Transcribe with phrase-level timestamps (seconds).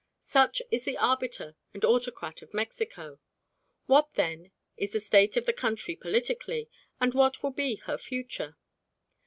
[0.19, 3.19] Such is the arbiter and autocrat of Mexico.
[3.85, 8.57] What, then, is the state of the country politically, and what will be her future?